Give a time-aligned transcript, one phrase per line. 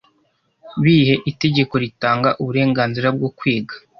[0.83, 3.75] bihe itegeko ritanga uburenganzira bwo kwiga